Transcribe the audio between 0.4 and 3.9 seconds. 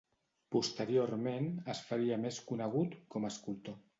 Posteriorment es faria més conegut com a escultor.